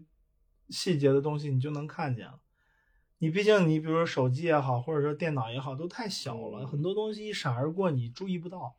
[0.69, 2.39] 细节的东西，你就能看见了。
[3.17, 8.77] 你毕竟你比如说手机也好，或者说电脑也好，都太小了，嗯很多东西一闪而过，你注意不到。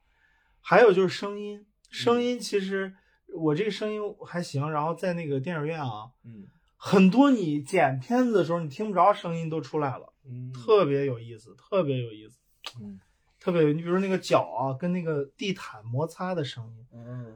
[0.62, 2.94] 还有就是声音，声音其实
[3.34, 6.46] 我这个声音还行，然后在那个电影院啊，嗯
[6.82, 12.40] 很多你剪片子的时候你听不着声音都出来了，嗯，特别有意思，特别有意思，
[12.82, 12.98] 嗯
[13.38, 13.68] 特别有。
[13.74, 17.36] 你比如说那个脚啊，跟那个地毯摩擦的声音，嗯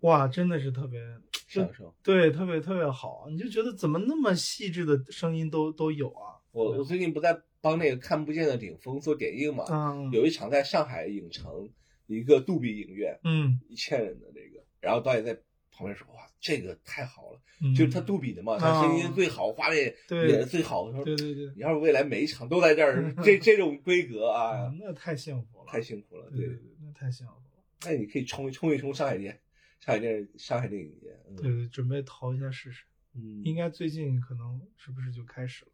[0.00, 1.00] 哇，真的是特别，
[1.46, 1.94] 享受。
[2.02, 3.26] 对，特别特别好。
[3.30, 6.34] 你就觉得怎么那么细致的声音都都有啊？
[6.50, 11.68] 我我最近不在帮那个看不见的顶峰做点映嘛，嗯有一场在上海影城
[12.06, 15.38] 一个杜比影院，嗯，一千人的那个，然后导演在
[15.80, 26.28] 旁边说：“哇，这个太好了，嗯就是他杜比的嘛，他声音最好，画面对也是最好的。”说对对对，你要是未来每一场都在这儿， 这这种规格啊啊，，那太幸福了，太幸福了。
[26.30, 27.64] 对对对，那太幸福了。
[27.86, 29.40] 那你可以冲一冲一冲上海电
[29.80, 31.18] 上海电上海电影节。
[31.28, 35.72] 嗯对对，准备投一下试试，嗯，应该最近可能是不是就开始了？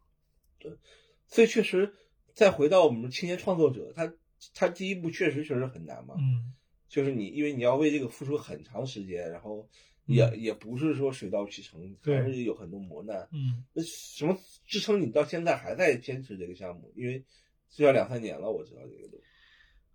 [0.59, 0.71] 对
[1.27, 1.93] 所以确实
[2.33, 4.13] 再回到我们青年创作者，他
[4.53, 6.53] 他第一步确实确实很难嘛，嗯
[6.87, 9.67] 就是你因为你要为这个付出很长时间，然后
[10.07, 13.27] 也、嗯也不是说水到渠成，还是有很多磨难。
[13.31, 16.91] 嗯那什么支撑你到现在还在坚持这个项目？
[16.95, 17.23] 因为
[17.69, 19.21] 这要两三年了，我知道这个都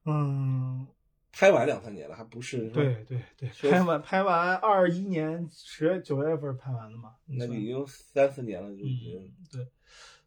[0.04, 0.86] 嗯，
[1.32, 9.66] 拍完两三年了，还不是对对对，拍完拍完二一年十月九月份拍完的嘛，那算已经三四年了，就已经嗯，对，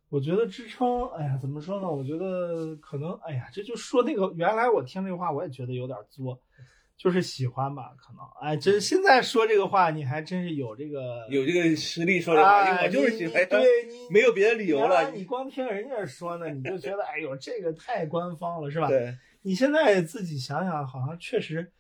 [0.09, 1.91] 我觉得支撑，哎呀，怎么说呢？
[1.91, 6.41] 我觉得可能，哎呀，这就说那个，原来我听这话，我也觉得有点作，
[6.97, 15.11] 就是喜欢吧，可能，哎，真现在说这个话，你还真是有这个有这个实力说这话，因为哎我就是喜欢，对你没有别的理由了。
[15.11, 18.87] 你光听人家说呢，你就觉得，哎呦，这个太官方了，是吧？
[18.87, 21.71] 对，你现在自己想想，好像确实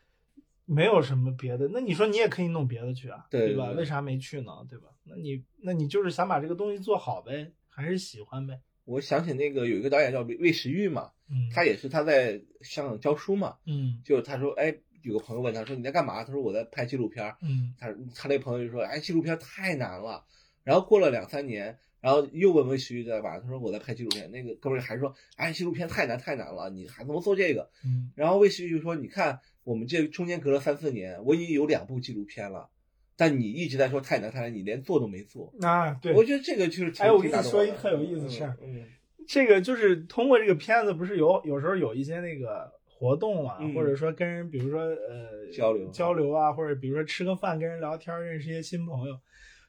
[0.65, 1.69] 没有什么别的。
[1.71, 3.27] 那你说你也可以弄别的去啊，吧？
[3.29, 4.51] 对吧为啥没去呢？
[4.69, 4.89] 对吧？
[5.05, 8.59] 那你那你就是想把这个东西做好呗，还是喜欢呗？
[8.83, 16.23] 我想起那个有一个导演叫魏魏时玉嘛，嗯，他也是他在香港教书嘛，嗯就他说，哎，有个朋友问他说你在干嘛？
[16.23, 17.37] 他说我在拍纪录片儿。
[17.41, 20.23] 嗯他他那朋友就说，哎，纪录片太难了。
[20.63, 23.39] 然后过了两三年，然后又问魏时玉在干嘛？
[23.39, 24.29] 他说我在拍纪录片。
[24.31, 27.69] 那个哥们儿还是说，哎，纪录片太难太难了，你还怎么做这个？
[27.85, 32.69] 嗯然后魏徐玉就说，你看我们这中间隔了三四年，我已经有两部纪录片了，
[33.15, 35.53] 但你一直在说太难太难，你连做都没做。
[35.61, 38.85] 啊，对，我觉得这个就是挺哎我跟你说一特有意思的事儿嗯，
[39.27, 42.71] 这个就是通过这个片子，不是有有时候有一些那个
[43.05, 43.75] 活动啊，嗯。
[43.75, 49.19] 或者说跟人，比如说呃交流交流啊，或者比如说吃个饭跟人聊天，认识一些新朋友。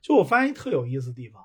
[0.01, 1.43] 就我发现一特有意思的地方，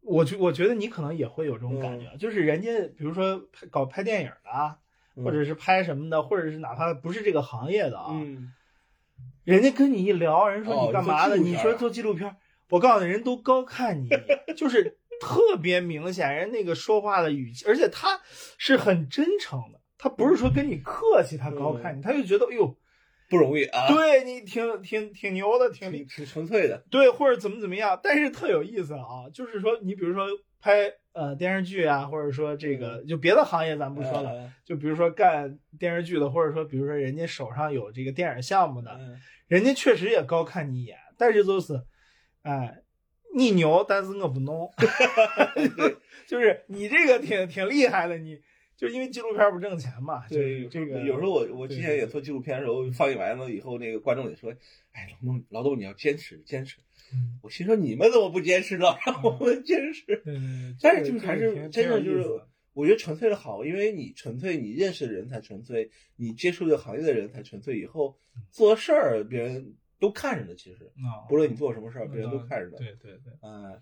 [0.00, 4.78] 我觉我觉得你可能也会有这种感觉，就是人家比如说拍搞拍电影的啊，
[5.14, 8.52] 嗯或者是拍什么的，或者是哪怕不是这个行业的啊，嗯，
[9.44, 11.36] 人家跟你一聊，人说哦你干嘛的？
[11.36, 12.34] 你说做纪录片，
[12.70, 14.08] 我告诉你，人都高看你
[14.56, 18.20] 就是特别明显，人那个说话的语气，而且他
[18.56, 22.76] 是很真诚的，他不是说跟你客气，他高看你，他就觉得哎呦，
[23.28, 26.82] 不容易啊，对你挺挺挺牛的，挺挺挺纯粹的。
[26.90, 30.26] 对，或者怎么怎么样，但是特有意思啊，就是说你比如说
[30.60, 34.52] 拍呃电视剧啊，或者说这个就别的行业咱不说了，嗯。
[34.64, 38.90] 就比如说干电视剧的，或者说比如说人家手上有这个电影项目的。
[38.98, 41.82] 嗯人家确实也高看你一眼，但是就是，
[42.42, 42.82] 哎，
[43.34, 44.70] 你牛，但是我不弄，
[46.28, 48.38] 就是你这个挺挺厉害的，你
[48.80, 54.50] 就因为纪录片不挣钱嘛，对，这个有时候我我之前也做纪录片的时候，放映完了以后，那个观众也说
[54.92, 56.78] ：“哎，老董老董你要坚持坚持。
[57.12, 58.86] 嗯”我心说你们怎么不坚持呢？
[59.04, 60.22] 让 我们坚持。
[60.80, 62.24] 但是就是还是真的就是
[62.72, 68.16] 我觉得纯粹的好，因为你纯粹，你认识的人才纯粹，你接触这个行业的人才纯粹，以后
[68.50, 70.54] 做事儿别人都看着呢。
[70.56, 72.78] 其实啊，不论你做什么事儿，别人都看着呢。
[72.78, 73.76] 对对对，啊，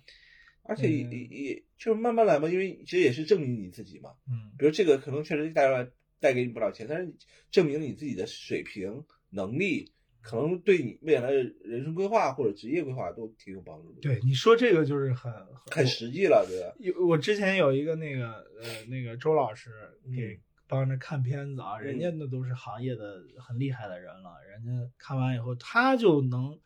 [0.68, 4.10] 而且也嗯也也就是慢慢来嘛，因为其实也是证明你自己嘛。
[4.30, 5.88] 嗯比如这个可能确实带来
[6.20, 7.14] 带给你不少钱，但是
[7.50, 15.32] 证明你自己的水平、能力，可能对你未来的人生规划或者职业规划都挺有帮助的。，对，你说这个就是很
[15.70, 16.76] 很实际了，对吧？
[16.78, 18.26] 有我之前有一个那个
[18.60, 19.70] 呃那个周老师
[20.14, 26.58] 给嗯帮着看片子啊，嗯人家那都是行业的很厉害的人了，人家看完以后他就能，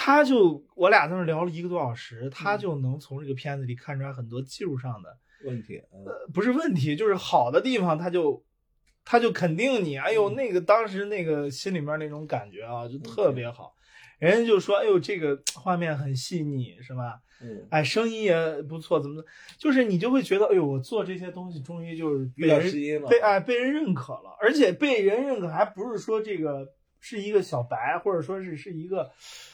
[0.00, 5.08] 他就我俩在那聊了一个多小时，他嗯就能从这个片子里看出来很多技术上的
[5.44, 8.44] 问题，嗯，呃不是问题，就是好的地方，他就
[9.04, 13.74] 他就肯定你，哎呦嗯那个当时那个心里面那种感觉啊，就特别好。
[14.20, 17.20] 人家就说：“哎呦，这个画面很细腻，是吧？
[17.40, 19.28] 嗯，哎，声音也不错，怎么的？
[19.58, 22.48] 就是你就会觉得，哎呦，我做这些东西终于就是被
[23.08, 26.66] 被哎被人认可了，而且被人认可还不是说这个
[27.00, 29.10] 是一个小白，或者说是是一个，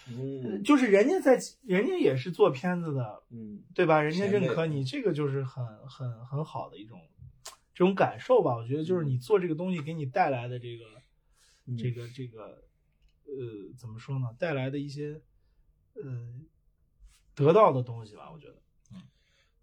[0.09, 4.01] 嗯就是人家在人家也是做片子的，嗯，对吧？
[4.01, 7.01] 人家认可你，这个就是很很很好的一种
[7.75, 8.57] 这种感受吧。
[8.57, 10.85] 我觉得就是你做这个东西给你带来的这个、
[11.67, 12.65] 嗯这个这个
[13.27, 14.35] 呃怎么说呢？
[14.39, 15.21] 带来的一些
[15.95, 16.03] 呃
[17.35, 18.31] 得到的东西吧。
[18.33, 18.57] 我觉得，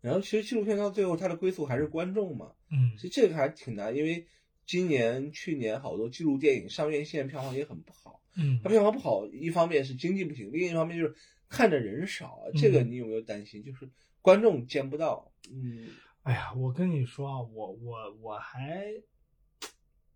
[0.02, 4.28] 然后其实纪录片到最后它的归宿还是观众嘛，嗯其实这个还挺难，因为
[4.72, 8.22] 今年、去年好多纪录电影上院线票房也很不好。
[8.38, 11.14] 嗯它票房不好，一方面是经济不行，另一方面就是
[11.50, 12.44] 看的人少啊。
[12.56, 13.62] 这个嗯你有没有担心？
[13.66, 13.90] 就是
[14.22, 15.30] 观众见不到。
[15.52, 15.90] 嗯
[16.24, 18.94] 哎呀，我跟你说啊，我我我还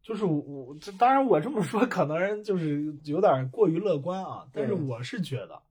[0.01, 5.61] 就是我我这当然我这么说可能就是有点过于乐观啊，但是嗯我是觉得，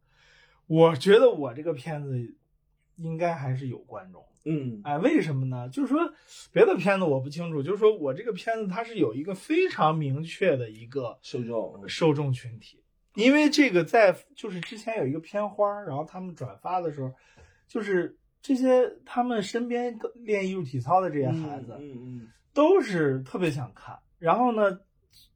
[0.66, 2.36] 我觉得我这个片子
[2.96, 4.22] 应该还是有观众。
[4.44, 5.68] 嗯哎，为什么呢？
[5.70, 6.12] 就是说
[6.52, 12.82] 别的片子我不清楚，就是说我这个片子它是有一个非常明确的一个受众受众群体，
[13.14, 17.10] 因为这个在就是之前有一个片花，然后他们转发的时候，
[17.66, 23.98] 就是这些他们身边练艺术体操的这些孩子，嗯嗯都是特别想看。
[24.18, 24.78] 然后呢，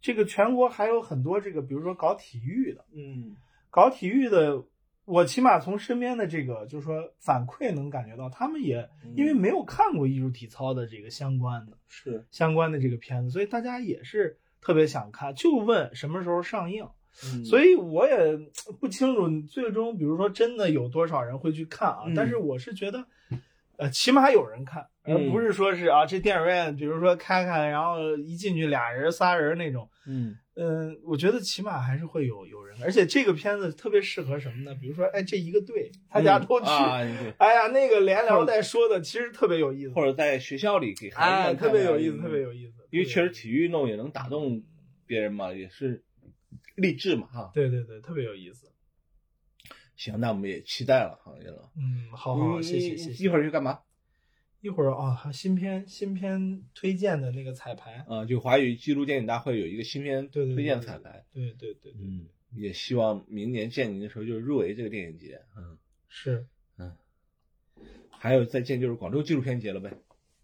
[0.00, 3.36] 这个全国还有很多这个，比如说搞体育的，嗯
[3.70, 4.62] 搞体育的，
[5.08, 16.86] 我起码从身边的这个就是说反馈能感觉到，他们也嗯，因为没有看过艺术体操的这个相关的是，相关的这个片子，所以大家也是特别想看，就问什么时候上映。
[17.24, 18.38] 嗯所以我也
[18.78, 22.02] 不清楚最终，比如说真的有多少人会去看啊？
[22.06, 23.04] 嗯但是我是觉得，
[23.76, 29.88] 呃，起码有人看，而嗯不是说是啊，这电影院比如说开开，然后一进去俩人仨人那种。
[30.06, 34.74] 嗯嗯，我觉得起码还是会有有人，而且这个片子特别适合什么呢？
[34.74, 36.98] 比如说，哎，这一个队大家都去，啊，
[37.38, 42.74] 哎呀，那个连聊带说的，其实特别有意思，或者在学校里给孩子哎，特别有意思，特别有意思。
[42.90, 44.60] 因为确实体育运动也能打动
[45.06, 46.02] 别人嘛，也是
[46.74, 47.52] 励志嘛哈。
[47.54, 48.66] 对对对，特别有意思。
[49.94, 51.70] 行，那我们也期待了，哈，叶老。
[51.76, 53.24] 嗯，好谢谢谢谢。
[53.24, 53.78] 一会儿去干嘛？
[54.60, 61.24] 一会儿啊，新片新片推荐的那个彩排，啊，就华语纪录电影大会有一个新片推荐彩排。
[61.32, 65.40] 对对对对，嗯，也希望明年见您的时候就是入围这个电影节。
[65.56, 65.78] 嗯
[66.08, 66.46] 是
[66.78, 66.96] 嗯，
[68.10, 69.92] 还有再见就是广州纪录片节了呗。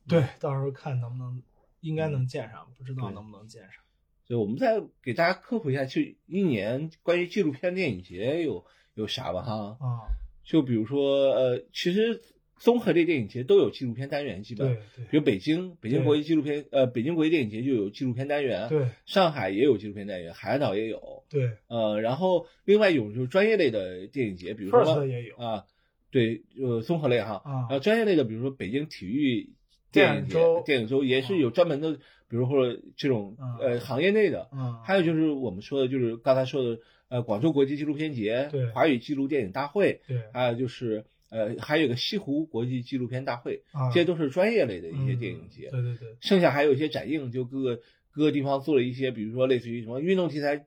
[0.06, 1.42] 对，到时候看能不能，
[1.80, 3.82] 应该能见上，不知道能不能见上。
[4.26, 9.76] 所以我们再给大家科普一下，就一年关于纪录片电影节有有啥吧哈？
[9.80, 10.06] 啊，
[10.44, 12.22] 就比如说呃，其实
[12.64, 14.66] 综合类电影节都有纪录片单元，基本。
[14.66, 15.04] 对对。
[15.10, 18.86] 比如北京北京国际纪录片呃北京国际电影节就有纪录片单元，对。
[19.04, 21.50] 上海也有纪录片单元，海岛也有，对。
[21.68, 25.36] 呃，然后另外有就是专业类的电影节，比如说也有。
[25.36, 25.66] 啊，
[26.10, 27.52] 对，呃，综合类哈，啊。
[27.68, 29.50] 然后专业类的，比如说北京体育
[29.92, 31.04] 电影节电影周。
[31.04, 31.92] 也是有专门的，
[32.30, 40.22] 比如或者这种嗯呃行业内的，嗯，还有就是我们说的，就是刚才说的，呃，广州国际纪录片节对、华语纪录电影大会，对。
[40.32, 41.04] 还有就是
[41.34, 45.68] 呃，还有个西湖国际纪录片大会，啊，这些都是专业类的一些电影嗯节。
[45.68, 47.80] 对对对，剩下还有一些展映，就各个
[48.12, 50.64] 各个地方做了一些，比如说类似于什么运动题材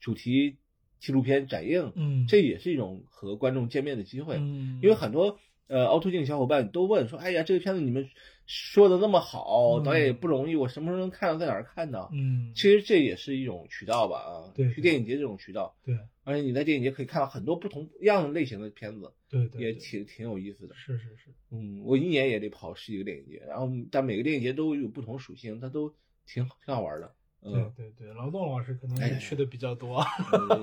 [0.00, 0.56] 主题
[0.98, 4.34] 纪录片展映，嗯，这也是一种和观众见面的机会。
[4.38, 5.38] 嗯，因为很多
[5.68, 8.08] 呃凹凸镜小伙伴都问说，哎呀，这个片子你们
[8.48, 9.84] 说的那么好，嗯。
[9.84, 12.08] 导演也不容易，我什么时候能看到，在哪儿看呢？
[12.12, 15.96] 嗯，其实这也是一种渠道吧，啊，对去电影节这种渠道，对。
[16.24, 20.74] 而且你在电影节可以看到很多不同样类型的片子，对对，也挺挺有意思的。
[20.74, 25.90] 是是是，嗯，我一年也得跑十几个电影节，然后但每个电影节都有不同属性，它都
[26.26, 27.14] 挺挺好玩的。
[27.40, 30.04] 对嗯，对对，劳动老师可能哎呀是去的比较多，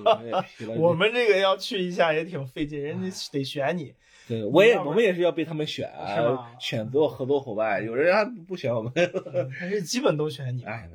[0.77, 3.93] 我们这个要去一下也挺费劲，人家得选你，
[4.27, 5.89] 对，我也我们也是要被他们选
[6.59, 8.91] 选择合作伙伴，有人还不选我们。
[8.95, 10.63] 嗯但是基本都选你。
[10.63, 10.89] 哎，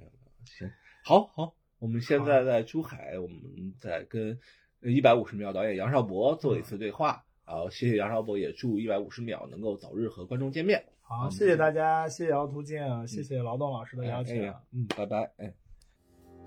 [0.44, 0.70] 行，
[1.02, 4.38] 好好，我们现在在珠海，我们在跟
[4.82, 7.24] 一百五十秒导演杨少博做一次对话。
[7.44, 10.84] 好，谢谢杨少博，也祝一百五十秒能够早日和观众见面。
[11.00, 14.54] 好，谢谢大家，谢谢凹凸镜，谢谢劳动老师的邀哎请。
[14.72, 15.52] 嗯，拜拜，哎。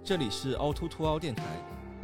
[0.06, 1.44] 这里是凹凸凸凹电台，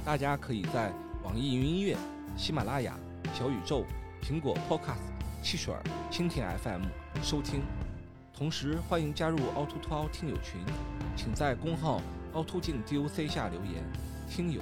[0.05, 0.89] 大家可以在
[1.21, 1.97] 网易云音乐、
[2.37, 2.97] 喜马拉雅、
[3.33, 3.83] 小宇宙、
[4.23, 5.01] 苹果 Podcast、
[5.43, 5.75] 汽水、
[6.09, 6.83] 蜻蜓 FM
[7.21, 7.61] 收听。
[8.33, 10.61] 同时，欢迎加入凹凸凸凹听友群，
[11.17, 12.01] 请在公号
[12.35, 13.83] 凹凸镜 DOC 下留言。
[14.29, 14.61] 听友，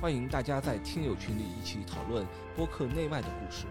[0.00, 3.66] 欢迎大家在听友群里一起讨论播客内外的故事。